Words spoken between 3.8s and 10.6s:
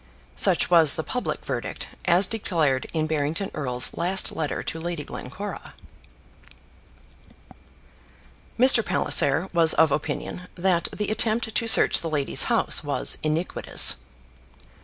last letter to Lady Glencora. Mr. Palliser was of opinion